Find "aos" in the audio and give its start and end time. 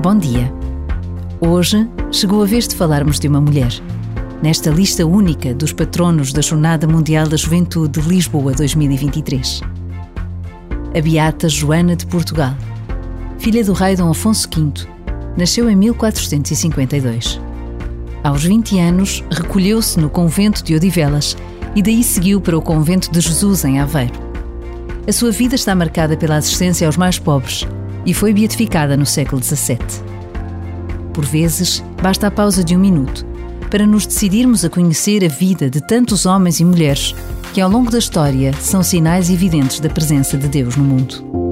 18.22-18.44, 26.86-26.96